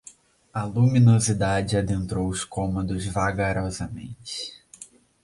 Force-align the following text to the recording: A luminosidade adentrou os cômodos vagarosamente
A 0.51 0.63
luminosidade 0.65 1.77
adentrou 1.77 2.27
os 2.27 2.43
cômodos 2.43 3.05
vagarosamente 3.05 4.51